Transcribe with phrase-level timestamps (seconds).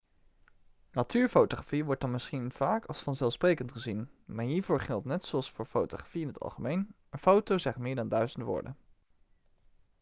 [0.91, 6.21] natuurfotografie wordt dan misschien vaak als vanzelfsprekend gezien maar hiervoor geldt net zoals voor fotografie
[6.21, 8.77] in het algemeen een foto zegt meer dan duizend woorden